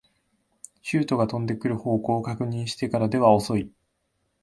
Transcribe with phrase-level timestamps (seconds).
[0.81, 3.71] シュートが飛んでくる方向を確認してからでは遅い